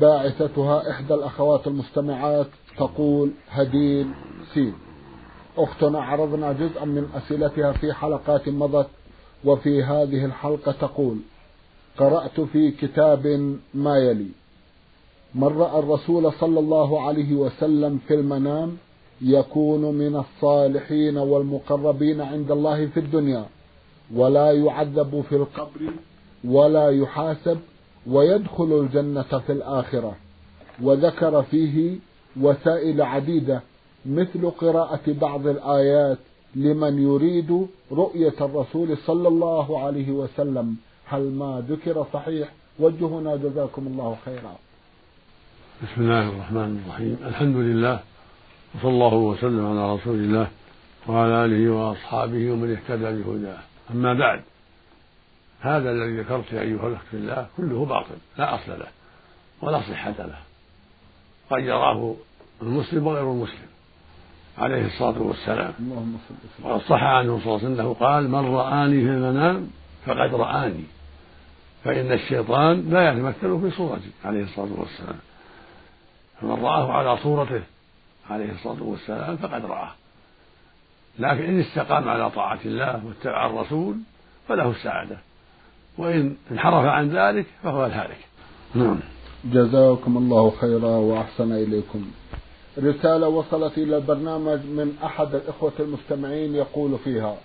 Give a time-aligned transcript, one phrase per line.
[0.00, 4.06] باعثتها إحدى الأخوات المستمعات تقول هديل
[4.54, 4.74] سين.
[5.56, 8.88] أختنا عرضنا جزءا من أسئلتها في حلقات مضت
[9.44, 11.18] وفي هذه الحلقة تقول
[11.98, 14.28] قرأت في كتاب ما يلي.
[15.34, 18.76] من رأى الرسول صلى الله عليه وسلم في المنام
[19.20, 23.46] يكون من الصالحين والمقربين عند الله في الدنيا
[24.14, 25.92] ولا يعذب في القبر
[26.44, 27.58] ولا يحاسب
[28.08, 30.16] ويدخل الجنة في الآخرة
[30.82, 31.96] وذكر فيه
[32.40, 33.60] وسائل عديدة
[34.06, 36.18] مثل قراءة بعض الآيات
[36.54, 40.76] لمن يريد رؤية الرسول صلى الله عليه وسلم.
[41.06, 44.56] هل ما ذكر صحيح؟ وجهنا جزاكم الله خيرا.
[45.82, 47.16] بسم الله الرحمن الرحيم.
[47.26, 48.00] الحمد لله
[48.74, 50.48] وصلى الله وسلم على رسول الله
[51.08, 53.58] وعلى آله وأصحابه ومن اهتدى بهداه.
[53.90, 54.42] أما بعد
[55.60, 58.86] هذا الذي ذكرت يا أيها الأخت في الله كله باطل لا أصل له
[59.62, 60.38] ولا صحة له.
[61.50, 62.14] قد يراه
[62.62, 63.68] المسلم وغير المسلم.
[64.58, 65.72] عليه الصلاة والسلام.
[66.62, 69.70] وقد صح عنه صلى الله عليه وسلم قال من رآني في المنام
[70.06, 70.84] فقد رآني
[71.84, 74.10] فإن الشيطان لا يتمثل في صورتي.
[74.24, 75.18] عليه الصلاة والسلام.
[76.40, 77.62] فمن رآه على صورته.
[78.30, 79.92] عليه الصلاة والسلام فقد رآه.
[81.18, 83.96] لكن إن استقام على طاعة الله واتبع الرسول
[84.48, 85.18] فله السعادة.
[85.98, 88.18] وإن انحرف عن ذلك فهو الهالك.
[88.74, 88.98] نعم.
[89.44, 92.10] جزاكم الله خيرا وأحسن إليكم.
[92.78, 97.36] رسالة وصلت إلى البرنامج من أحد الإخوة المستمعين يقول فيها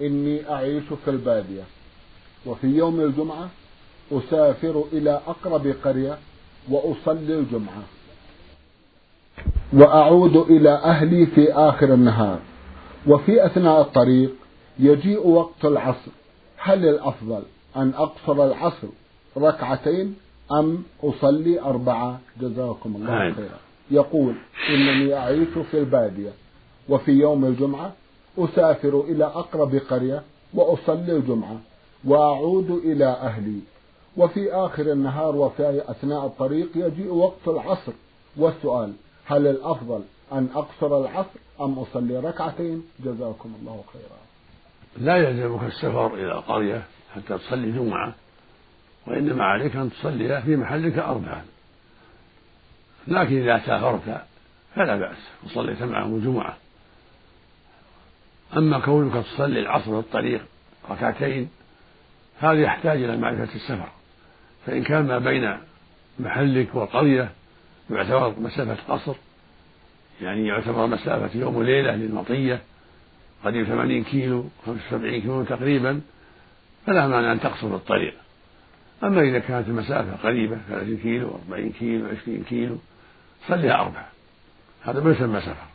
[0.00, 1.62] إني أعيش في البادية
[2.46, 3.48] وفي يوم الجمعة
[4.12, 6.18] أسافر إلى أقرب قرية
[6.70, 7.82] وأصلي الجمعة
[9.72, 12.38] وأعود إلى أهلي في آخر النهار.
[13.06, 14.30] وفي أثناء الطريق
[14.78, 16.10] يجيء وقت العصر.
[16.56, 17.42] هل الأفضل
[17.76, 18.88] أن أقصر العصر
[19.36, 20.16] ركعتين
[20.52, 23.34] أم أصلي أربعة؟ جزاكم الله نعم.
[23.34, 23.58] خيرا.
[23.90, 24.34] يقول
[24.68, 26.30] إنني أعيش في البادية
[26.88, 27.92] وفي يوم الجمعة
[28.38, 30.22] أسافر إلى أقرب قرية
[30.54, 31.56] وأصلي الجمعة
[32.04, 33.60] وأعود إلى أهلي.
[34.16, 37.92] وفي آخر النهار وفي أثناء الطريق يجيء وقت العصر.
[38.36, 38.92] والسؤال
[39.24, 44.20] هل الأفضل أن أقصر العصر أم أصلي ركعتين؟ جزاكم الله خيرا.
[44.98, 46.82] لا يلزمك السفر إلى قرية
[47.14, 48.14] حتى تصلي جمعة
[49.06, 51.44] وإنما عليك أن تصلي في محلك أربعا.
[53.08, 54.22] لكن إذا سافرت
[54.74, 56.56] فلا بأس وصليت معهم الجمعة.
[58.56, 60.44] أما كونك تصلي العصر في الطريق
[60.90, 61.48] ركعتين
[62.38, 63.88] هذا يحتاج إلى معرفة السفر.
[64.66, 65.58] فإن كان ما بين
[66.20, 67.30] محلك والقرية
[67.90, 69.14] يعتبر مسافة قصر
[70.22, 72.60] يعني يعتبر مسافة يوم وليلة للمطية
[73.44, 76.00] قريب ثمانين كيلو خمسة وسبعين كيلو تقريبا
[76.86, 78.14] فلا مانع أن تقصر الطريق.
[79.02, 82.76] أما إذا كانت المسافة قريبة ثلاثين كيلو أربعين كيلو عشرين كيلو
[83.48, 84.08] صليها أربعة.
[84.82, 85.66] هذا ما يسمى سفر.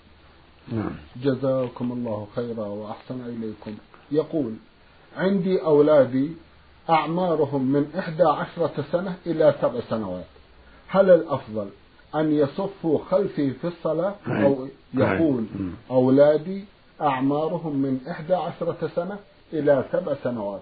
[0.72, 0.92] نعم.
[1.22, 3.78] جزاكم الله خيرا وأحسن إليكم.
[4.12, 4.54] يقول
[5.18, 6.32] عندي أولادي
[6.90, 10.26] أعمارهم من إحدى عشرة سنة إلى سبع سنوات.
[10.88, 11.70] هل الأفضل
[12.16, 15.46] أن يصفوا خلفي في الصلاة؟ أو يقول
[15.92, 16.66] أولادي
[17.02, 19.20] أعمارهم من إحدى عشرة سنة
[19.54, 20.62] إلى سبع سنوات.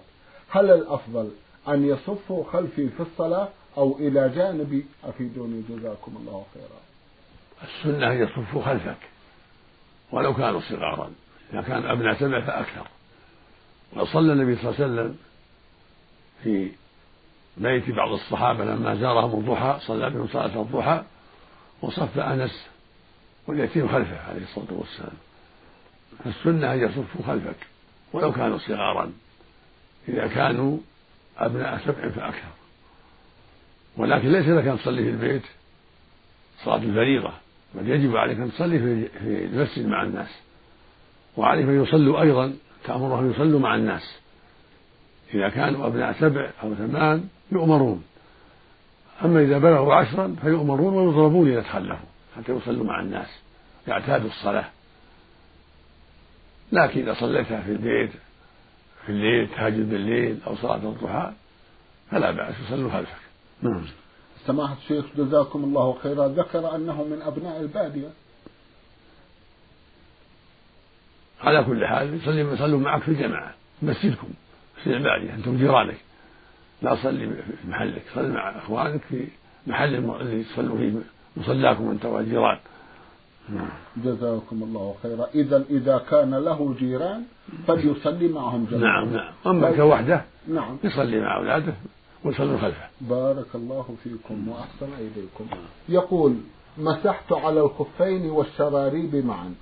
[0.54, 1.30] هل الأفضل
[1.68, 6.80] أن يصفوا خلفي في الصلاة أو إلى جانبي أفيدوني جزاكم الله خيرا.
[7.62, 8.96] السنة أن يصفوا خلفك
[10.12, 11.10] ولو كانوا صغارا
[11.52, 12.88] إذا كان أبناء سبع فأكثر.
[13.96, 15.16] وصلى النبي صلى الله عليه وسلم
[16.42, 16.72] في
[17.56, 21.02] بيت بعض الصحابة لما زارهم الضحى صلى بهم صلاة الضحى
[21.82, 22.66] وصف أنس
[23.46, 25.16] واليتيم خلفه عليه الصلاة والسلام.
[26.24, 27.56] فالسنة أن يصفوا خلفك
[28.12, 29.12] ولو كانوا صغارا.
[30.08, 30.78] إذا كانوا
[31.38, 32.48] أبناء سبع فأكثر.
[33.96, 35.42] ولكن ليس لك أن تصلي في البيت
[36.64, 37.32] صلاة الفريضة
[37.74, 40.28] بل يجب عليك أن تصلي في المسجد مع الناس.
[41.36, 42.54] وعليك أن يصلوا أيضا
[42.84, 44.18] تأمرهم يصلوا مع الناس.
[45.34, 48.04] إذا كانوا أبناء سبع أو ثمان يؤمرون.
[49.24, 53.28] أما إذا بلغوا عشرا فيؤمرون ويضربون إذا تخلفوا حتى يصلوا مع الناس
[53.88, 54.70] يعتادوا الصلاة.
[56.72, 58.10] لكن إذا صليتها في البيت
[59.06, 61.32] في الليل تهجد بالليل أو صلاة الضحى
[62.10, 63.16] فلا بأس يصلوا خلفك.
[63.62, 63.84] نعم.
[64.46, 66.28] سماحة الشيخ جزاكم الله خيرا.
[66.28, 68.08] ذكر أنه من أبناء البادية.
[71.40, 72.14] على كل حال
[72.54, 74.28] يصلوا معك في الجماعة مسجدكم
[74.84, 75.98] في البادية أنتم جيرانك.
[76.82, 79.28] لا صلي في محلك صل مع إخوانك في
[79.66, 80.92] محل الذي تصلوا فيه
[81.36, 82.58] مصلاكم انت والجيران
[83.96, 85.26] جزاكم الله خيرا.
[85.34, 87.22] اذا إذا كان له جيران
[87.66, 89.04] فليصلي معهم جميعا.
[89.04, 89.32] نعم نعم.
[89.46, 90.76] أما كوحده نعم.
[90.84, 91.74] يصلي مع أولاده
[92.24, 92.88] ويصلوا خلفه.
[93.00, 95.46] بارك الله فيكم وأحسن إليكم.
[95.88, 96.36] يقول
[96.78, 99.54] مسحت على الخفين والشراريب معا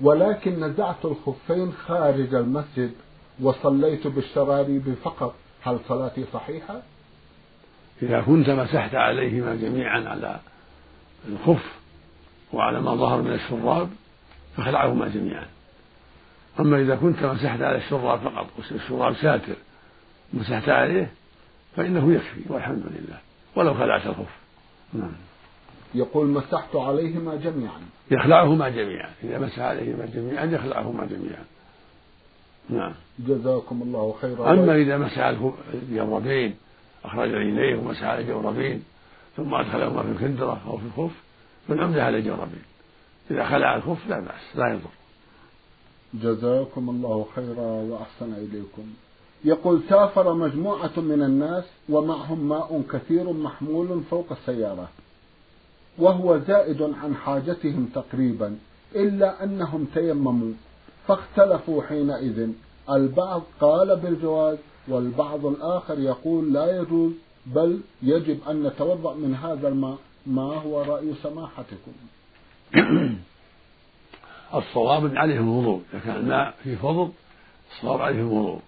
[0.00, 2.92] ولكن نزعت الخفين خارج المسجد
[3.40, 5.34] وصليت بالشراريب فقط.
[5.62, 6.82] هل صلاتي صحيحة؟
[8.02, 10.40] إذا كنت مسحت عليهما جميعا على
[11.28, 11.81] الخف
[12.52, 13.90] وعلى ما ظهر من الشراب
[14.56, 15.46] فخلعهما جميعا.
[16.60, 19.54] أما إذا كنت مسحت على الشراب فقط والشراب ساتر
[20.32, 21.10] مسحت عليه
[21.76, 23.18] فإنه يكفي والحمد لله.
[23.56, 24.36] ولو خلعت الخف.
[24.92, 25.12] نعم.
[25.94, 27.80] يقول مسحت عليهما جميعا.
[28.10, 29.10] يخلعهما جميعا.
[29.24, 31.44] إذا مسح عليهما جميعا يخلعهما جميعا.
[32.70, 32.92] نعم.
[33.18, 34.52] جزاكم الله خيرا.
[34.52, 35.18] أما إذا مسح
[35.74, 36.54] الجوربين
[37.04, 38.84] أخرج رجليه ومسح على الجوربين
[39.36, 41.12] ثم أدخلهما في الكندرة أو في الخف
[41.68, 42.62] فالعمدة على الجوربين
[43.30, 44.90] إذا خلع الخف لا بأس لا يضر.
[46.14, 48.82] جزاكم الله خيرا وأحسن إليكم.
[49.44, 54.88] يقول سافر مجموعة من الناس ومعهم ماء كثير محمول فوق السيارة
[55.98, 58.58] وهو زائد عن حاجتهم تقريبا
[58.94, 60.52] إلا أنهم تيمموا
[61.06, 62.50] فاختلفوا حينئذ.
[62.90, 64.58] البعض قال بالجواز
[64.88, 67.12] والبعض الآخر يقول لا يجوز
[67.46, 71.92] بل يجب أن نتوضأ من هذا الماء ما هو رأي سماحتكم؟
[74.54, 77.12] الصواب عليهم الوضوء إذا كان الماء في فضل
[77.72, 78.60] الصواب عليهم الوضوء.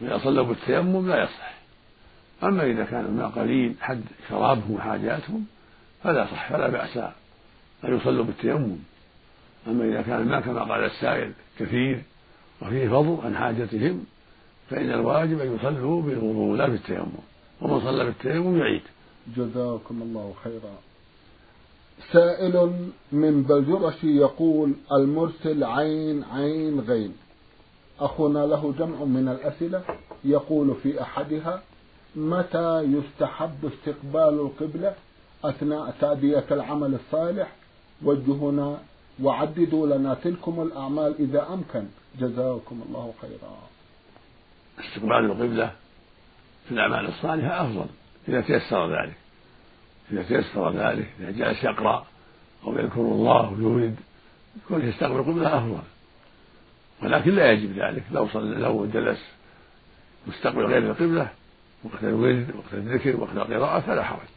[0.00, 1.54] وإذا صلوا بالتيمم لا يصح.
[2.42, 5.46] أما إذا كان الماء قليل حد شرابهم وحاجاتهم
[6.02, 6.96] فلا صح فلا بأس
[7.84, 8.78] أن يصلوا بالتيمم.
[9.66, 12.02] أما إذا كان الماء كما قال السائل كثير
[12.62, 14.04] وفيه فضل عن حاجتهم
[14.70, 17.12] فإن الواجب أن يصلوا بالوضوء لا بالتيمم.
[17.60, 18.82] ومن صلى بالتيمم يعيد.
[19.36, 20.74] جزاكم الله خيرا.
[22.12, 27.14] سائل من بلجرش يقول المرسل عين عين غين.
[28.00, 29.82] أخونا له جمع من الأسئلة.
[30.24, 31.62] يقول في أحدها
[32.16, 34.94] متى يستحب استقبال القبلة
[35.44, 37.52] أثناء تأدية العمل الصالح؟
[38.02, 38.78] وجهنا
[39.22, 41.84] وعددوا لنا تلكم الأعمال إذا أمكن.
[42.18, 43.58] جزاكم الله خيرا.
[44.80, 45.72] استقبال القبلة
[46.66, 47.86] في الأعمال الصالحة أفضل.
[48.28, 49.14] إذا تيسر ذلك.
[50.12, 52.06] إذا تيسر ذلك إذا جلس يقرأ
[52.64, 53.96] أو يذكر الله ويورد
[54.64, 55.82] يكون يستقبل القبلة أفضل
[57.02, 58.02] ولكن لا يجب ذلك.
[58.12, 59.24] لو صلى لو جلس
[60.26, 61.28] مستقبل غير القبلة
[61.84, 64.28] وقت الورد وقت الذكر وقت القراءة فلا حرج.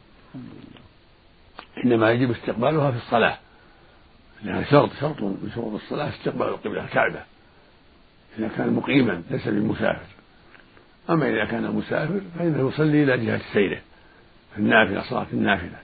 [1.86, 3.38] إنما يجب استقبالها في الصلاة.
[4.44, 7.24] لأنها شرط شرط من شروط الصلاة استقبال القبلة الكعبة.
[8.40, 10.15] إذا كان مقيما ليس بمسافر.
[11.10, 13.82] أما إذا كان مسافر فإنه يصلي إلى جهة سيره
[14.54, 15.80] في النافلة صلاة النافلة.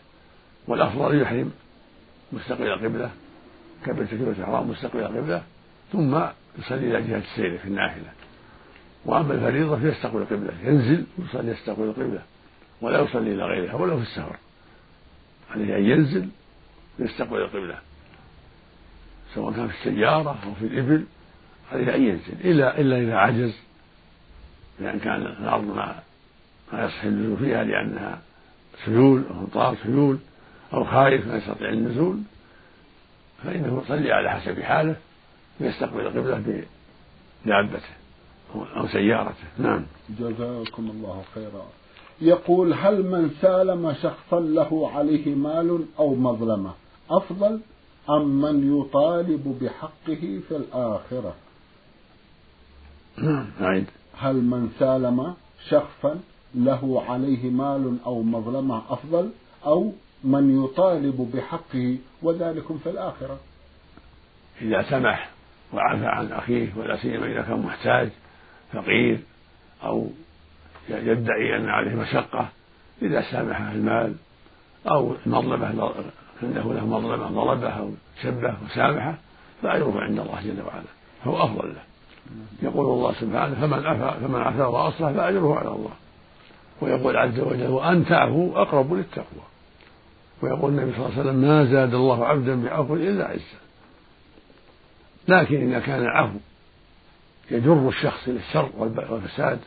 [0.68, 1.52] والأفضل يحرم
[2.34, 3.12] مستقبل القبلة
[3.86, 5.44] كبر تكبيرة الإحرام مستقبل القبلة
[5.92, 6.22] ثم
[6.60, 8.12] يصلي إلى جهة سيره في النافلة.
[9.06, 12.22] وأما الفريضة فيستقبل القبلة ينزل ويصلي يستقبل القبلة
[12.82, 14.36] ولا يصلي إلى غيرها ولو في السفر.
[15.52, 16.28] عليه أن ينزل
[17.00, 17.78] ويستقبل القبلة
[19.34, 21.06] سواء كان في السيارة أو في الإبل
[21.72, 23.56] عليه أن ينزل إلا إلا إذا عجز
[24.82, 25.96] لأن كان الأرض ما
[26.74, 28.22] ما يصح النزول فيها لأنها
[28.86, 30.18] سيول أو أمطار سيول
[30.74, 32.18] أو خايف ما يستطيع النزول
[33.44, 34.96] فإنه يصلي على حسب حاله
[35.60, 36.66] ويستقبل القبلة
[37.46, 37.90] بدابته
[38.56, 39.48] أو سيارته.
[39.58, 39.86] نعم.
[40.20, 41.66] جزاكم الله خيرا.
[42.22, 46.74] يقول هل من سالم شخصا له عليه مال أو مظلمة؟
[47.10, 47.60] أفضل
[48.10, 51.36] أم من يطالب بحقه في الآخرة؟
[53.18, 53.86] نعم
[54.22, 55.34] هل من سالم
[55.70, 56.20] شخصا
[56.56, 59.32] له عليه مال أو مظلمة أفضل
[59.66, 63.40] أو من يطالب بحقه وذلك في الآخرة؟
[64.62, 65.30] إذا سمح
[65.74, 68.10] وعفى عن أخيه ولا سيما إذا كان محتاج
[68.74, 69.20] فقير
[69.84, 70.10] أو
[70.90, 72.50] يدعي أن عليه مشقة
[73.02, 74.16] إذا سامحه المال
[74.88, 75.66] أو المظلمة
[76.44, 79.16] عنده له مظلمة ضربه أو سبه وسامحة
[79.62, 80.84] فأجره عند الله جل وعلا.
[81.24, 81.91] هو أفضل له.
[82.64, 85.94] يقول الله سبحانه فمن عفا فمن عفا وأصلح فأجره على الله.
[86.82, 89.44] ويقول عز وجل وأن تعفوا أقرب للتقوى.
[90.42, 93.62] ويقول النبي صلى الله عليه وسلم ما زاد الله عبدا بعفو إلا عزا
[95.28, 96.38] لكن إذا كان العفو
[97.52, 99.60] يجر الشخص إلى الشر والفساد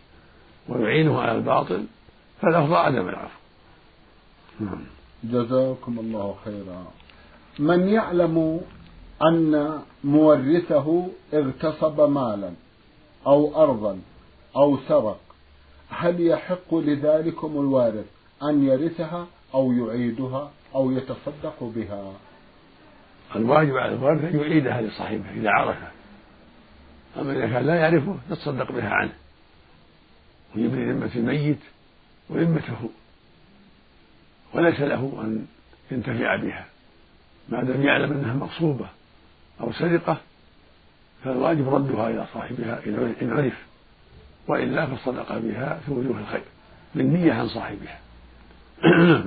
[0.68, 1.84] ويعينه على الباطل
[2.42, 3.38] فالأفضل عدم العفو.
[4.60, 4.84] نعم.
[5.24, 6.86] جزاكم الله خيرا.
[7.58, 8.60] من يعلم
[9.22, 12.52] أن مورثه اغتصب مالا
[13.26, 14.00] أو أرضا
[14.56, 15.20] أو سرق.
[15.88, 18.06] هل يحق لذلكم الوارث
[18.42, 22.12] أن يرثها أو يعيدها أو يتصدق بها؟
[23.36, 25.88] الواجب على الوارث أن يعيدها لصاحبه إذا عرفه.
[27.18, 29.12] أما إذا كان لا يعرفه يتصدق بها عنه.
[30.56, 31.60] ويبني ذمة الميت
[32.30, 32.90] وذمته.
[34.54, 35.46] وليس له أن
[35.90, 36.66] ينتفع بها.
[37.48, 38.88] ما دام يعلم أنها مغصوبة.
[39.60, 40.16] أو سرقة
[41.24, 42.80] فالواجب ردها إلى صاحبها
[43.22, 43.66] إن عرف
[44.48, 46.44] وإلا فالصدقة بها في وجوه الخير.
[46.94, 48.00] بالنية عن صاحبها.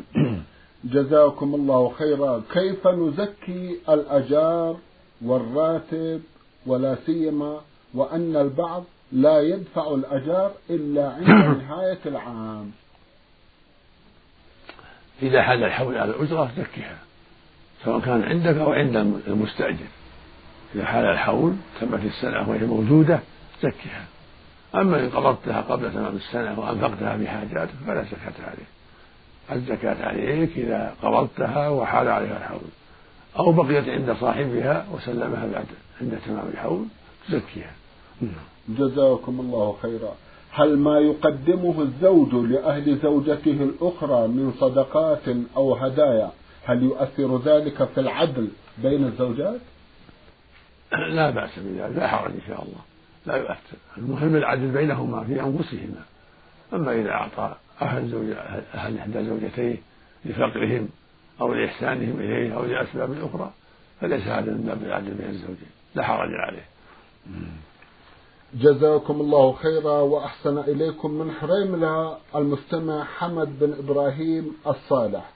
[0.84, 2.41] جزاكم الله خيرا.
[2.53, 4.77] كيف نزكي الأجار
[5.22, 6.22] والراتب
[6.65, 7.62] ولا سيما
[7.93, 12.72] وأن البعض لا يدفع الأجار إلا عند نهاية العام؟
[15.22, 16.98] إذا حل الحول على الأجرة زكها
[17.84, 18.96] سواء كان عندك أو عند
[19.27, 19.97] المستأجر.
[20.77, 23.19] إذا حال الحول تمت السنة وهي موجودة
[23.63, 24.05] زكها.
[24.75, 28.67] أما إن قبضتها قبل تمام السنة وأنفقتها في حاجاتك فلا زكاة عليك
[29.51, 32.69] الزكاة عليك إذا قبضتها وحال عليها الحول.
[33.39, 35.65] أو بقيت عند صاحبها وسلمها بعد
[36.01, 36.86] عند تمام الحول
[37.27, 37.72] تزكيها.
[38.69, 40.15] جزاكم الله خيرا.
[40.51, 45.24] هل ما يقدمه الزوج لأهل زوجته الأخرى من صدقات
[45.55, 46.31] أو هدايا
[46.65, 49.60] هل يؤثر ذلك في العدل بين الزوجات؟
[51.15, 52.82] لا بأس بذلك لا حرج إن شاء الله.
[53.25, 53.77] لا يؤثر.
[53.98, 56.03] المهم العدل بينهما في أنفسهما.
[56.74, 58.32] أما إذا أعطى أحد زوج
[58.75, 59.77] أحد إحدى زوجتيه
[60.25, 60.89] لفقرهم
[61.41, 63.51] أو لإحسانهم إليه أو لأسباب أخرى
[64.01, 65.70] فليس هذا من باب العدل بين الزوجين.
[65.96, 66.65] لا حرج عليه.
[68.53, 75.32] جزاكم الله خيرا وأحسن إليكم من حريملة المستمع حمد بن إبراهيم الصالح.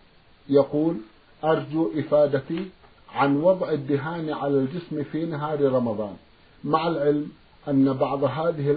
[0.50, 0.98] يقول
[1.44, 2.70] أرجو إفادتي
[3.16, 6.16] عن وضع الدهان على الجسم في نهار رمضان
[6.64, 7.32] مع العلم
[7.68, 8.72] أن بعض هذه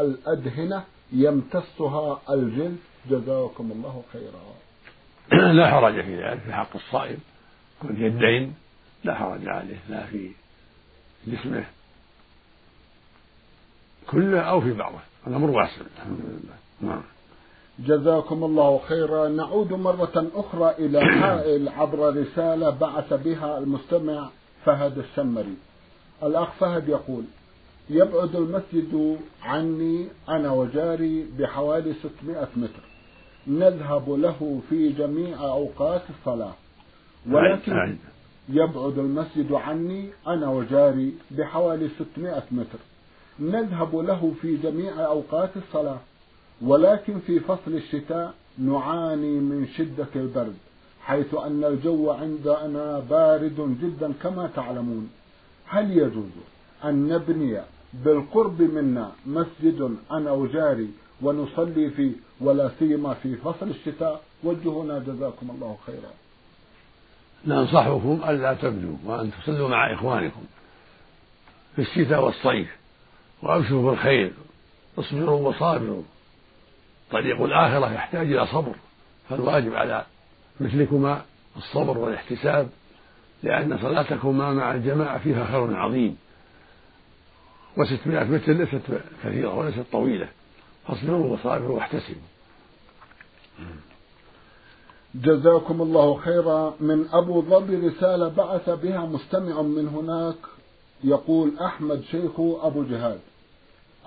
[0.00, 2.76] الأدهنة يمتصها الجلد.
[3.10, 5.52] جزاكم الله خيرا.
[5.58, 7.18] لا حرج في ذلك في حق الصائم.
[7.82, 8.54] كن يدين
[9.04, 10.30] لا حرج عليه لا في
[11.26, 11.64] جسمه.
[14.10, 16.56] كله أو في بعضه الأمر واسع الحمد لله.
[16.80, 17.02] نعم.
[17.78, 19.28] جزاكم الله خيرا.
[19.28, 24.28] نعود مرة أخرى إلى حائل عبر رسالة بعث بها المستمع
[24.64, 25.56] فهد الشمري
[26.22, 27.24] الأخ فهد يقول
[27.90, 32.82] يبعد المسجد عني أنا وجاري بحوالي 600 متر.
[33.46, 36.52] نذهب له في جميع أوقات الصلاة.
[37.30, 37.96] ولكن
[38.48, 42.78] يبعد المسجد عني أنا وجاري بحوالي 600 متر.
[43.40, 46.00] نذهب له في جميع أوقات الصلاة.
[46.62, 50.56] ولكن في فصل الشتاء نعاني من شدة البرد
[51.02, 55.10] حيث أن الجو عندنا بارد جدا كما تعلمون.
[55.66, 56.30] هل يجوز
[56.84, 57.60] أن نبني
[57.94, 60.88] بالقرب منا مسجد أنا وجاري
[61.22, 66.10] ونصلي فيه ولا سيما في فصل الشتاء؟ وجهونا جزاكم الله خيرا.
[67.46, 70.42] ننصحكم ألا تبدوا وأن تصلوا مع إخوانكم
[71.76, 72.76] في الشتاء والصيف
[73.42, 74.32] وأبشروا بالخير
[74.98, 76.02] اصبروا وصابروا.
[77.10, 78.74] طريق الآخرة يحتاج إلى صبر
[79.28, 80.06] فالواجب على
[80.60, 81.22] مثلكما
[81.56, 82.68] الصبر والاحتساب
[83.42, 86.16] لأن صلاتكما مع الجماعة فيها خير عظيم.
[87.76, 88.80] وستمائة متر ليست
[89.24, 90.28] كثيرة وليست طويلة
[90.86, 92.22] فاصبروا وصابروا واحتسبوا.
[95.14, 96.74] جزاكم الله خيرا.
[96.80, 100.36] من أبو ظبي رسالة بعث بها مستمع من هناك
[101.04, 103.20] يقول أحمد شيخ أبو جهاد.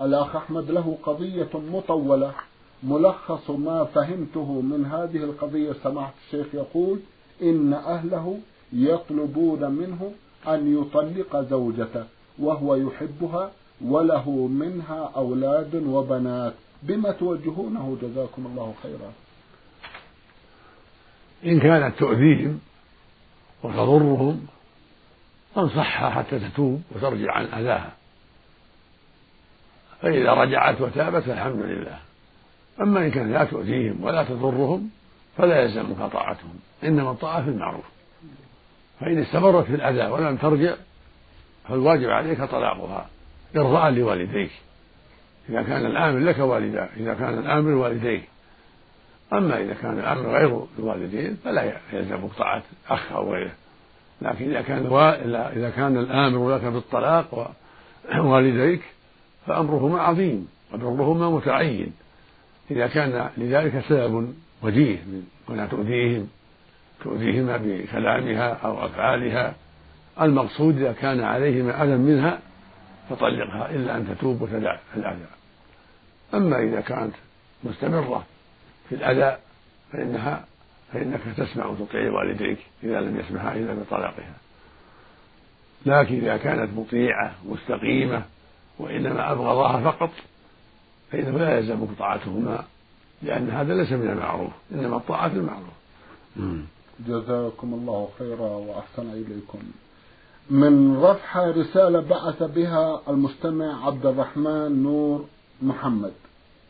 [0.02, 2.34] الأخ أحمد له قضية مطولة.
[2.82, 7.00] ملخص ما فهمته من هذه القضية سماحة الشيخ يقول
[7.42, 8.38] إن أهله
[8.72, 10.12] يطلبون منه
[10.48, 12.04] أن يطلق زوجته
[12.38, 13.52] وهو يحبها
[13.84, 16.54] وله منها أولاد وبنات.
[16.82, 19.12] بما توجهونه جزاكم الله خيرا.
[21.44, 22.60] إن كانت تؤذيهم
[23.62, 24.46] وتضرهم
[25.54, 27.92] فانصحها حتى تتوب وترجع عن أذاها.
[30.02, 32.09] فإذا رجعت وتابت فالحمد لله.
[32.80, 34.90] أما إن كانت لا تؤذيهم ولا تضرهم
[35.36, 37.84] فلا يلزمك طاعتهم إنما الطاعة في المعروف.
[39.00, 40.74] فإن استمرت في الأذى ولم ترجع
[41.68, 43.06] فالواجب عليك طلاقها
[43.56, 44.50] إرضاء لوالديك.
[45.48, 48.22] إذا كان الآمر لك والدا إذا كان الآمر والديك
[49.32, 53.52] أما إذا كان الأمر غير الوالدين فلا يلزم طاعة أخ أو غيره.
[54.22, 54.86] لكن إذا كان
[55.56, 57.52] إذا كان الآمر لك بالطلاق
[58.14, 58.82] ووالديك
[59.46, 61.92] فأمرهما عظيم وبرهما متعين.
[62.70, 66.28] إذا كان لذلك سبب وجيه من كونها تؤذيهم
[67.04, 69.54] تؤذيهما بكلامها أو أفعالها.
[70.20, 72.38] المقصود إذا كان عليهما أذى منها
[73.10, 75.26] فطلقها إلا أن تتوب وتدع الأذى.
[76.34, 77.14] أما إذا كانت
[77.64, 78.26] مستمرة
[78.88, 79.36] في الأذى
[79.92, 80.44] فإنها
[80.92, 84.34] فإنك تسمع وتطيع والديك إذا لم يسمحا إلا بطلاقها.
[85.86, 88.22] لكن إذا كانت مطيعة مستقيمة
[88.78, 90.10] وإنما أبغضها فقط
[91.12, 92.64] فإنه لا يلزمك طاعتهما
[93.22, 95.74] لأن هذا ليس من المعروف إنما الطاعة في المعروف
[97.06, 99.58] جزاكم الله خيرا وأحسن إليكم.
[100.50, 105.24] من رفح رسالة بعث بها المستمع عبد الرحمن نور
[105.62, 106.12] محمد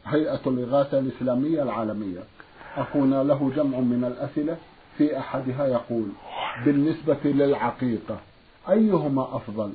[0.07, 2.21] هيئة الإغاثة الإسلامية العالمية.
[2.77, 4.57] أخونا له جمع من الأسئلة
[4.99, 6.09] في أحدها يقول
[6.65, 8.19] بالنسبة للعقيقة
[8.69, 9.73] أيهما أفضل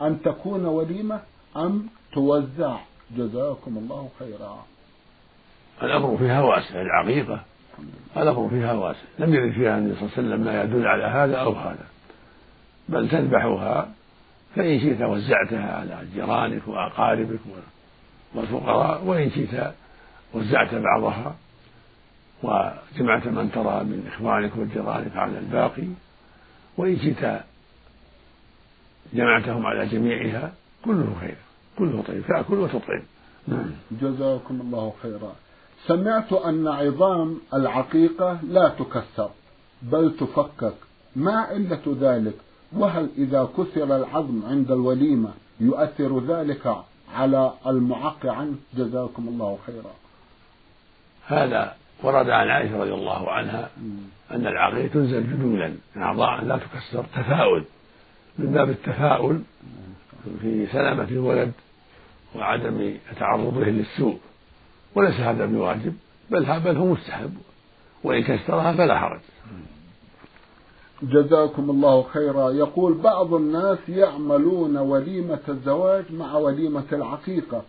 [0.00, 1.20] أن تكون وليمة
[1.56, 2.78] أم توزع
[3.10, 4.64] جزاكم الله خيرا.
[5.82, 7.40] الأمر فيها واسع العقيقة.
[8.16, 9.04] الأمر فيها واسع.
[9.18, 11.86] لم يرد فيها النبي صلى الله عليه وسلم ما يدل على هذا أو هذا.
[12.88, 13.88] بل تذبحها
[14.56, 17.40] فإن شئت وزعتها على جيرانك وأقاربك
[18.34, 19.74] والفقراء وإن شئت
[20.34, 21.36] وزعت بعضها
[22.42, 25.88] وجمعت من ترى من إخوانك وجيرانك على الباقي
[26.76, 27.40] وإن شئت
[29.12, 30.52] جمعتهم على جميعها
[30.84, 31.36] كله خير.
[31.78, 33.02] كله طيب تأكل وتطعم
[33.48, 33.70] نعم.
[33.90, 35.32] جزاكم الله خيرا.
[35.86, 39.30] سمعت أن عظام العقيقة لا تكسر
[39.82, 40.74] بل تفكك.
[41.16, 42.34] ما علة ذلك؟
[42.72, 45.30] وهل إذا كسر العظم عند الوليمة
[45.60, 46.76] يؤثر ذلك
[47.14, 49.94] على المعق عنه؟ جزاكم الله خيرا.
[51.26, 53.70] هذا ورد عن عائشة رضي الله عنها
[54.30, 57.64] أن العقيقة تنزل جدولا أعضاء لا تكسر تفاؤل.
[58.38, 59.42] من باب التفاؤل
[60.40, 61.52] في سلامة الولد
[62.34, 64.18] وعدم تعرضه للسوء.
[64.94, 65.94] وليس هذا بواجب
[66.30, 67.34] بل بل هو مستحب.
[68.04, 69.20] وإن كسرها فلا حرج.
[71.02, 72.50] جزاكم الله خيرا.
[72.50, 77.62] يقول بعض الناس يعملون وليمة الزواج مع وليمة العقيقة.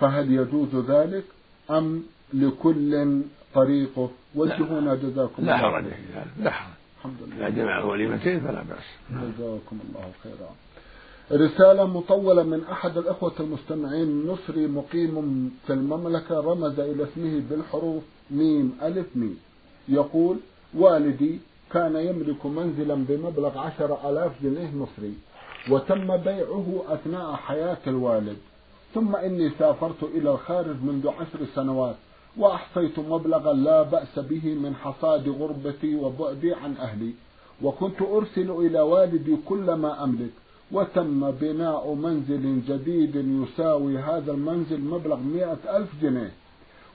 [0.00, 1.24] فهل يجوز ذلك؟
[1.70, 2.02] أم
[2.34, 3.22] لكل
[3.54, 5.84] طريقه؟ وجهونا جزاكم لا حرج.
[5.84, 6.72] في ذلك لا حرج.
[6.98, 7.48] الحمد لله.
[7.48, 8.84] إذا جمع وليمتين فلا بأس.
[9.10, 10.50] جزاكم الله خيرا.
[11.30, 18.78] رسالة مطولة من أحد الأخوة المستمعين نصري مقيم في المملكة رمز إلى اسمه بالحروف ميم
[18.82, 19.38] ألف ميم.
[19.88, 20.36] يقول
[20.74, 21.38] والدي
[21.72, 25.14] كان يملك منزلا بمبلغ عشر ألاف جنيه مصري
[25.70, 28.36] وتم بيعه أثناء حياة الوالد.
[28.94, 31.96] ثم إني سافرت إلى الخارج منذ عشر سنوات
[32.36, 37.12] وأحصيت مبلغا لا بأس به من حصاد غربتي وبعدي عن أهلي
[37.62, 40.30] وكنت أرسل إلى والدي كل ما أملك.
[40.72, 46.32] وتم بناء منزل جديد يساوي هذا المنزل مبلغ مئة ألف جنيه.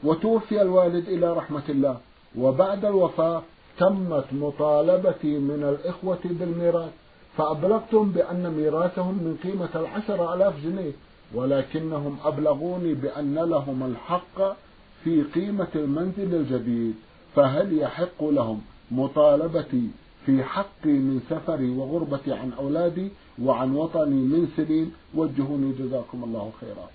[0.04, 1.98] وتوفي الوالد إلى رحمة الله.
[2.38, 3.42] وبعد الوفاة
[3.80, 6.92] تمت مطالبتي من الإخوة بالميراث.
[7.38, 10.92] فأبلغتهم بأن ميراثهم من قيمة العشر ألاف جنيه.
[11.34, 14.58] ولكنهم أبلغوني بأن لهم الحق
[15.04, 16.96] في قيمة المنزل الجديد.
[17.36, 18.62] فهل يحق لهم
[18.92, 19.88] مطالبتي
[20.28, 23.12] في حقي من سفري وغربتي عن أولادي
[23.42, 26.90] وعن وطني من سنين وجهوني جزاكم الله خيرا.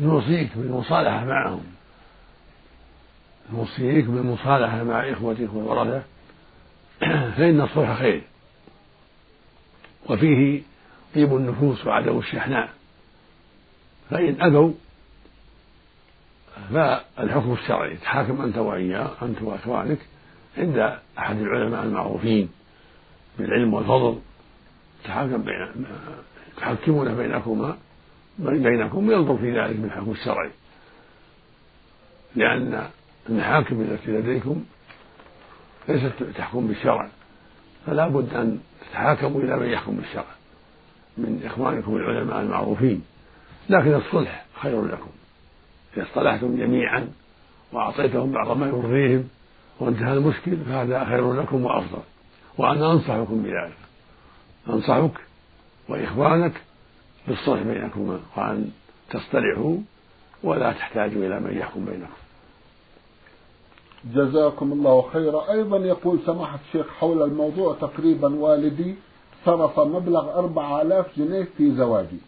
[0.00, 1.64] نوصيك بالمصالحة معهم.
[3.52, 6.02] نوصيك بالمصالحة مع إخوتك والورثة
[7.36, 8.22] فإن الصلح خير.
[10.10, 10.62] وفيه
[11.14, 12.68] طيب النفوس وعدم الشحناء.
[14.10, 14.72] فإن أبوا
[16.72, 19.98] فالحكم الشرعي تحاكم أنت وإياه أنت وإخوانك
[20.58, 22.48] عند أحد العلماء المعروفين.
[23.38, 24.18] بالعلم والفضل.
[25.04, 25.86] تحاكم بين
[26.56, 27.76] تحكمون بينكما
[28.38, 30.50] بينكم وينظر في ذلك بالحكم الشرعي.
[32.36, 32.88] لأن
[33.28, 34.64] المحاكم التي لديكم
[35.88, 37.08] ليست تحكم بالشرع.
[37.86, 40.34] فلا بد أن تتحاكموا إلى من يحكم بالشرع
[41.18, 43.02] من إخوانكم العلماء المعروفين.
[43.68, 45.10] لكن الصلح خير لكم.
[45.96, 47.08] إذا اصطلحتم جميعا
[47.72, 49.28] وأعطيتهم بعض ما يرضيهم
[49.80, 52.02] وانتهى المشكل فهذا خير لكم وأفضل.
[52.58, 53.76] وأنا أنصحكم بذلك.
[54.68, 55.20] أنصحك
[55.88, 56.62] وإخوانك
[57.28, 58.70] بالصلح بينكما وأن
[59.10, 59.76] تصطلحوا
[60.42, 62.12] ولا تحتاجوا إلى من يحكم بينكم.
[64.04, 65.50] جزاكم الله خيرا.
[65.52, 68.94] أيضا يقول سماحة الشيخ حول الموضوع تقريبا والدي
[69.44, 72.18] صرف مبلغ أربعة آلاف جنيه في زواجي.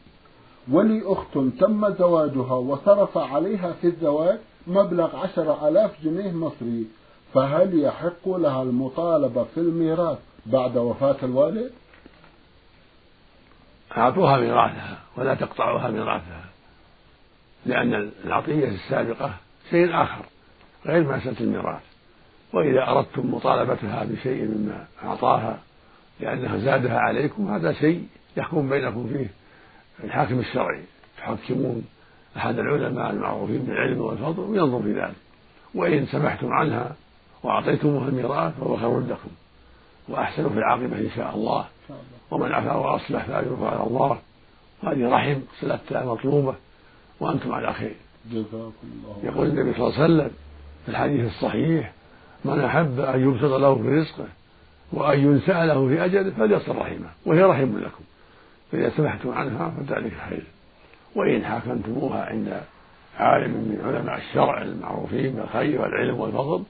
[0.72, 6.86] ولي أخت تم زواجها وصرف عليها في الزواج مبلغ عشر آلاف جنيه مصري.
[7.36, 11.70] فهل يحق لها المطالبة في الميراث بعد وفاة الوالد؟
[13.96, 16.44] أعطوها ميراثها ولا تقطعوها ميراثها
[17.66, 19.34] لأن العطية السابقة
[19.70, 20.24] شيء آخر
[20.86, 21.82] غير مسألة الميراث.
[22.52, 25.58] وإذا أردتم مطالبتها بشيء مما أعطاها
[26.20, 29.30] لأنها زادها عليكم هذا شيء يحكم بينكم فيه.
[30.04, 30.82] الحاكم الشرعي
[31.18, 31.84] تحكمون
[32.36, 35.16] أحد العلماء المعروفين بالعلم والفضل وينظر في ذلك.
[35.74, 36.96] وإن سمحتم عنها
[37.42, 39.28] وأعطيتموها الميراث فهو خير لكم
[40.08, 41.64] وأحسن في العاقبة إن شاء الله.
[42.30, 44.18] ومن عفا وأصلح فأجره على الله.
[44.82, 46.54] هذه رحم صلتها مطلوبة
[47.20, 47.94] وأنتم على خير.
[48.30, 50.30] جزاكم الله يقول النبي صلى الله عليه وسلم
[50.84, 51.92] في الحديث الصحيح
[52.44, 54.26] من أحب أن يبسط له في رزقه
[54.92, 58.04] وأن ينسأ له في أجله فليصل رحمه وهي رحم لكم.
[58.72, 60.42] فإذا سمحتم عنها فذلك خير.
[61.14, 62.60] وإن حاكمتموها عند
[63.16, 66.64] عالم من علماء الشرع المعروفين بالخير والعلم والفضل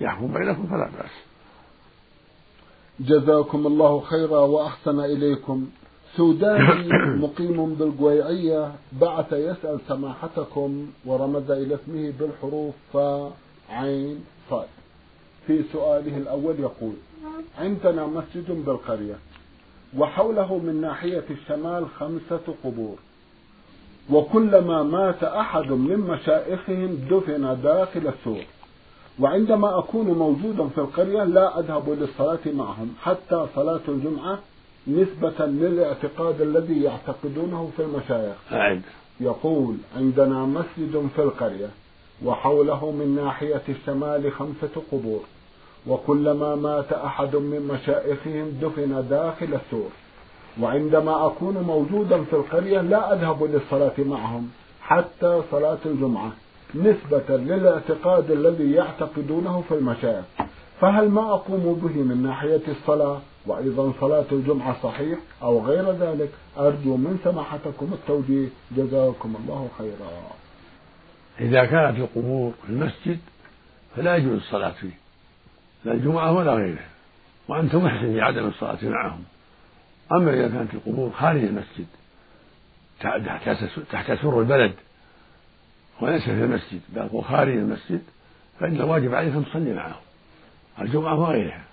[0.00, 1.10] يحكم بينكم فلا بأس.
[3.00, 5.66] جزاكم الله خيرا وأحسن إليكم.
[6.16, 6.88] سوداني
[7.22, 13.32] مقيم بالقويعية بعث يسأل سماحتكم ورمز إلى اسمه بالحروف فا
[13.70, 14.68] عين صاد.
[15.46, 16.92] في سؤاله الأول يقول
[17.58, 19.14] عندنا مسجد بالقرية
[19.98, 22.96] وحوله من ناحية الشمال خمسة قبور
[24.10, 28.44] وكلما مات أحد من مشائخهم دفن داخل السور.
[29.18, 34.38] وعندما أكون موجودا في القرية لا أذهب للصلاة معهم حتى صلاة الجمعة
[34.88, 38.36] نسبة للاعتقاد الذي يعتقدونه في المشايخ.
[38.52, 38.82] أعد.
[39.20, 41.68] يقول عندنا مسجد في القرية
[42.24, 45.20] وحوله من ناحية الشمال خمسة قبور
[45.86, 49.90] وكلما مات أحد من مشائخهم دفن داخل السور.
[50.60, 54.50] وعندما أكون موجودا في القرية لا أذهب للصلاة معهم
[54.82, 56.32] حتى صلاة الجمعة.
[56.74, 60.24] نسبة للاعتقاد الذي يعتقدونه في المشايخ.
[60.80, 66.96] فهل ما أقوم به من ناحية الصلاة وأيضا صلاة الجمعة صحيح أو غير ذلك؟ أرجو
[66.96, 68.48] من سماحتكم التوجيه.
[68.76, 70.10] جزاكم الله خيرا.
[71.40, 73.18] إذا كانت القبور في المسجد
[73.96, 74.98] فلا يجوز الصلاة فيه
[75.84, 76.84] لا الجمعة ولا غيره
[77.48, 79.24] وأنت محسن عدم الصلاة معهم.
[80.12, 81.86] أما إذا كانت القبور خارج المسجد
[83.90, 84.72] تحت سور البلد
[86.00, 88.02] وليس في المسجد بل هو خارج المسجد
[88.60, 90.00] فإن الواجب عليك أن تصلي معهم
[90.80, 91.64] الجمعة وغيرها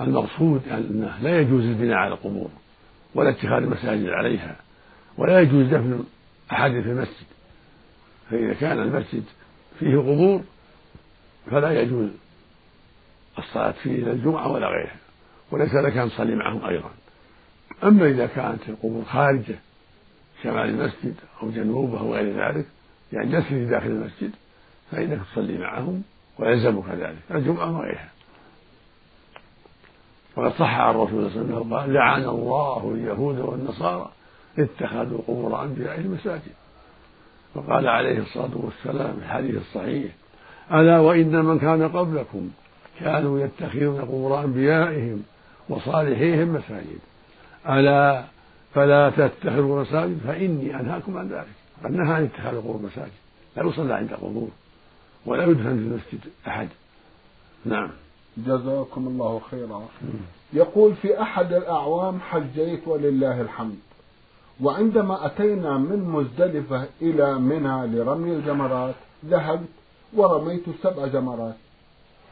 [0.00, 2.50] المقصود أنه لا يجوز البناء على القبور
[3.14, 4.56] ولا اتخاذ المساجد عليها
[5.18, 6.04] ولا يجوز دفن
[6.52, 7.26] أحد في المسجد.
[8.30, 9.24] فإذا كان المسجد
[9.78, 10.42] فيه قبور
[11.50, 12.08] فلا يجوز
[13.38, 14.96] الصلاة فيه لا الجمعة ولا غيرها
[15.50, 16.90] وليس لك أن تصلي معهم أيضا.
[17.84, 19.58] أما إذا كانت القبور خارجة
[20.42, 22.66] شمال المسجد أو جنوبه أو غير ذلك
[23.14, 24.30] يعني ليس في داخل المسجد
[24.90, 26.02] فإنك تصلي معهم
[26.38, 27.18] ويلزمك ذلك.
[27.30, 28.08] الجمعة وغيرها
[30.36, 34.10] وقد صح عن الرسول صلى الله عليه وسلم قال لعن الله اليهود والنصارى
[34.58, 36.52] اتخذوا قبور أنبيائهم مساجد
[37.54, 40.12] وقال عليه الصلاة والسلام في الحديث الصحيح
[40.72, 42.50] ألا وإن من كان قبلكم
[43.00, 45.22] كانوا يتخذون قبور أنبيائهم
[45.68, 46.98] وصالحيهم مساجد.
[47.68, 48.24] ألا
[48.74, 51.63] فلا تتخذوا مساجد فإني أنهاكم عن ذلك.
[51.84, 53.12] قد نهى عن اتخاذ القبور مساجد.
[53.56, 54.48] لا يصلى عند قبور
[55.26, 56.68] ولا يدفن في المسجد أحد.
[57.64, 57.90] نعم.
[58.36, 59.82] جزاكم الله خيرا.
[60.52, 63.78] يقول في أحد الأعوام حجيت ولله الحمد.
[64.60, 68.94] وعندما أتينا من مزدلفة إلى منى لرمي الجمرات
[69.26, 69.68] ذهبت
[70.14, 71.54] ورميت سبع جمرات.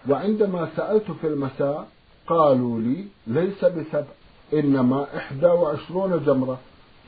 [0.08, 1.88] وعندما سألت في المساء
[2.26, 4.04] قالوا لي ليس بسبع
[4.54, 6.58] إنما إحدى وعشرون جمرة.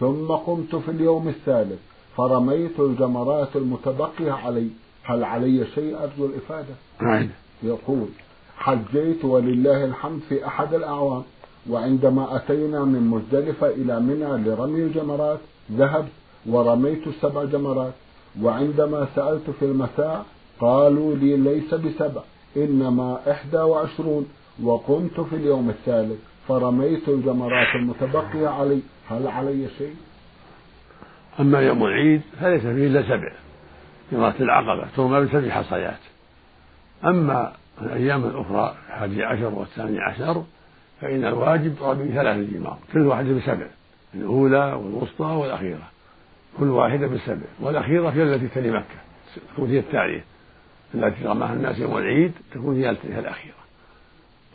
[0.01, 1.94] ثم قمت في اليوم الثالث.
[2.17, 4.69] فرميت الجمرات المتبقية علي.
[5.03, 7.29] هل علي شيء أرجو الإفادة؟ نعم.
[7.63, 8.09] يقول
[8.57, 11.23] حجيت ولله الحمد في أحد الأعوام
[11.71, 15.39] وعندما أتينا من مزدلفة إلى منى لرمي الجمرات
[15.73, 16.13] ذهبت
[16.47, 17.93] ورميت السبع جمرات
[18.43, 20.27] وعندما سألت في المساء
[20.61, 22.23] قالوا لي ليس بسبع
[22.57, 24.27] إنما إحدى وعشرون
[24.63, 28.81] وقمت في اليوم الثالث فرميت الجمرات المتبقية علي.
[29.09, 29.95] هل علي شيء؟
[31.41, 33.33] أما يوم العيد فليس فيه إلا سبع
[34.13, 35.99] جمرات العقبة ترمى بسبع حصيات.
[37.05, 40.45] أما الأيام الأخرى الحادي عشر والثاني عشر
[41.01, 43.67] فإن الواجب رمي ثلاث جمار كل واحدة بسبع
[44.15, 45.89] الأولى والوسطى والأخيرة.
[46.59, 48.99] كل واحدة بسبع والأخيرة هي التي تلي مكة
[49.55, 50.25] تكون هي التالية.
[50.95, 53.55] التي رماها الناس يوم العيد تكون هي الأخيرة.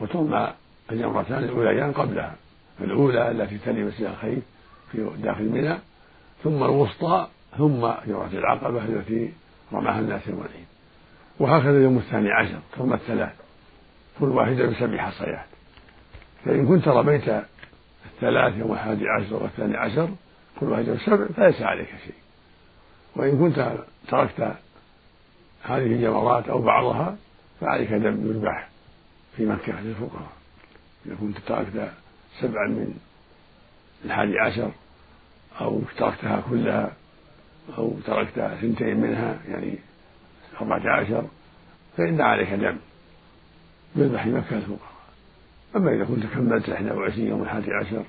[0.01, 0.53] وترمى
[0.91, 2.35] الجمرتان الأوليان قبلها.
[2.81, 4.43] الأولى التي تلي مسجد الخيف
[4.91, 5.77] في داخل منى
[6.43, 9.33] ثم الوسطى ثم جمرة العقبة التي
[9.73, 10.65] رماها الناس يوم العيد.
[11.39, 13.33] وهكذا اليوم الثاني عشر ثم الثلاث.
[14.19, 15.45] كل واحدة بسبع حصيات
[16.45, 17.43] فإن كنت رميت
[18.05, 20.09] الثلاث يوم الحادي عشر والثاني عشر
[20.59, 22.15] كل واحدة بسبع فليس عليك شيء.
[23.15, 23.73] وإن كنت
[24.07, 24.55] تركت
[25.63, 27.17] هذه الجمرات أو بعضها
[27.61, 28.69] فعليك دم يذبح
[29.37, 30.31] في مكة للفقراء.
[31.05, 31.91] إذا كنت تركت
[32.39, 32.97] سبعا من
[34.05, 34.71] الحادي عشر
[35.61, 36.91] أو تركتها كلها
[37.77, 39.79] أو تركت ثنتين منها يعني
[40.61, 41.25] أربعة عشر
[41.97, 42.77] فإن عليك دم
[43.95, 44.89] في مكة الفقراء.
[45.75, 48.03] أما إذا كنت كملت 21 يوم الحادي عشر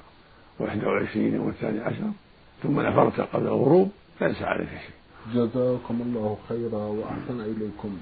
[0.60, 2.10] و21 يوم الثاني عشر
[2.62, 5.34] ثم نفرت قبل الغروب فليس عليك شيء.
[5.34, 7.98] جزاكم الله خيرا وأحسن إليكم.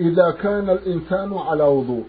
[0.00, 2.04] إذا كان الإنسان على وضوء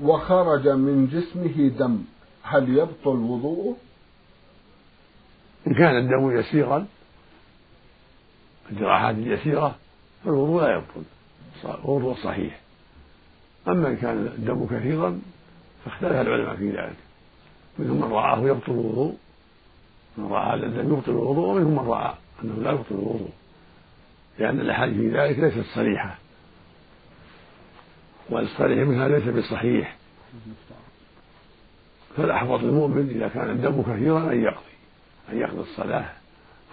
[0.00, 2.04] وخرج من جسمه دم
[2.42, 3.76] هل يبطل وضوءه؟
[5.66, 6.86] إن كان الدم يسيرا
[8.70, 9.76] الجراحات اليسيرة
[10.24, 11.02] فالوضوء لا يبطل
[11.64, 12.60] الوضوء صحيح.
[13.68, 15.20] أما إن كان الدم كثيرا
[15.84, 16.96] فاختلف العلماء في ذلك.
[17.78, 19.16] منهم من رآه يبطل الوضوء
[20.18, 23.30] من رأى هذا الدم يبطل الوضوء ومنهم من رأى أنه لا يبطل الوضوء.
[24.38, 26.18] لأن الأحاديث في ذلك ليست صريحة.
[28.30, 29.96] والصريح منها ليس بصحيح.
[32.16, 34.71] فالأحوط للمؤمن إذا كان الدم كثيرا أن يقضي.
[35.32, 36.04] أن يقضي الصلاة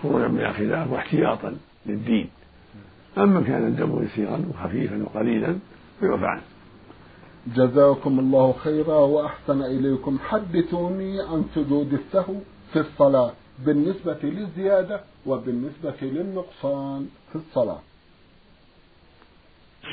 [0.03, 2.29] خروجا من الخلاف واحتياطا للدين.
[3.17, 5.59] أما كان الدم يسيرا وخفيفا وقليلا
[5.99, 6.41] فيعفى عنه
[7.55, 10.19] جزاكم الله خيرا وأحسن إليكم.
[10.19, 12.35] حدثوني عن سجود السهو
[12.73, 17.79] في الصلاة بالنسبة للزيادة وبالنسبة للنقصان في الصلاة.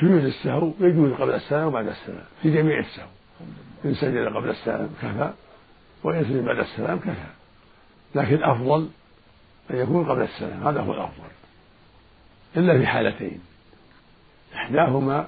[0.01, 3.07] سجود السهو يجوز قبل السلام وبعد السلام في جميع السهو.
[3.85, 5.33] إن سجد قبل السلام كفى
[6.03, 7.27] وإن سجد بعد السلام كفى.
[8.15, 8.89] لكن الأفضل
[9.71, 10.67] أن يكون قبل السلام.
[10.67, 11.23] هذا هو الأفضل.
[12.57, 13.39] إلا في حالتين.
[14.55, 15.27] إحداهما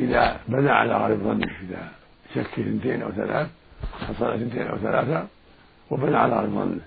[0.00, 1.88] إذا بنى على غالب ظنه إذا
[2.34, 3.48] شك اثنتين أو ثلاث
[4.00, 5.26] حصل اثنتين أو ثلاثة
[5.90, 6.80] وبنى على غالب ظنه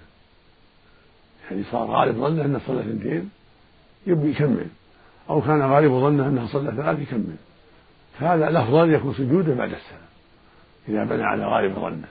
[1.52, 3.30] يعني صار غالب ظنه أنه صلى اثنتين
[4.08, 4.68] يبي يكمل.
[5.30, 7.36] أو كان غالب ظنه أنه صلى ثلاث يكمل.
[8.20, 10.12] فهذا الأفضل يكون سجوده بعد السلام
[10.88, 12.08] إذا بنى على غالب ظنه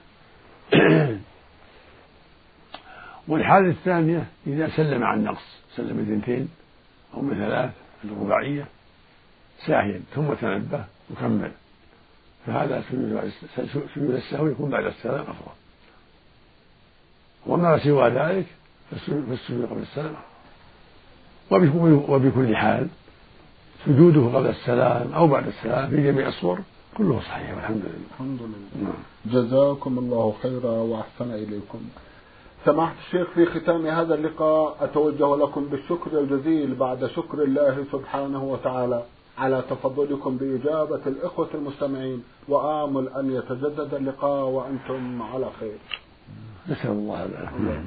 [3.27, 5.43] والحالة الثانية إذا سلم عن نقص
[5.75, 6.49] سلم اثنتين
[7.13, 7.71] أو من ثلاث
[8.03, 8.65] الرباعية
[9.65, 11.51] ساهيا ثم تنبه وكمل.
[12.45, 12.83] فهذا
[13.95, 15.51] سجود السهو يكون بعد السلام أفضل.
[17.47, 18.45] وما سوى ذلك
[18.91, 20.15] فالسجود قبل السلام
[22.09, 22.87] وبكل حال
[23.85, 26.59] سجوده قبل السلام أو بعد السلام في جميع الصور
[26.97, 28.05] كله صحيح والحمد لله.
[28.11, 28.83] الحمد لله.
[28.83, 28.93] نعم.
[29.25, 31.89] جزاكم الله خيرا وأحسن إليكم.
[32.65, 39.03] سماحة الشيخ في ختام هذا اللقاء أتوجه لكم بالشكر الجزيل بعد شكر الله سبحانه وتعالى
[39.37, 45.77] على تفضلكم بإجابة الإخوة المستمعين وآمل أن يتجدد اللقاء وأنتم على خير.
[46.69, 47.83] نسأل الله العافية.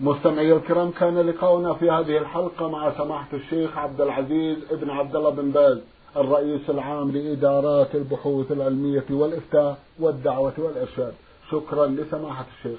[0.00, 5.30] مستمعي الكرام كان لقاؤنا في هذه الحلقة مع سماحة الشيخ عبد العزيز ابن عبد الله
[5.30, 5.78] بن باز
[6.16, 11.14] الرئيس العام لإدارات البحوث العلمية والإفتاء والدعوة والإرشاد.
[11.50, 12.78] شكرا لسماحة الشيخ.